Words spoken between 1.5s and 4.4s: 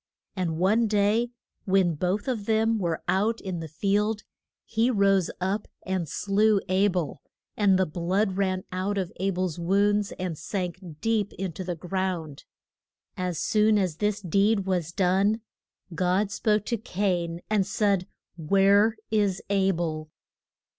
when both of them were out in the field